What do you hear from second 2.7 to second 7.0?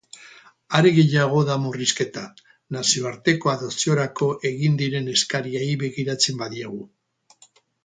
nazioarteko adopziorako egin diren eskariei begiratzen badiegu.